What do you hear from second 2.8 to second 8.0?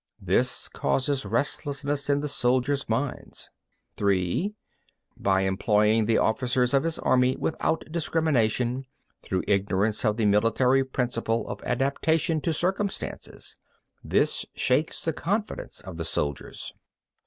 minds. 15. (3) By employing the officers of his army without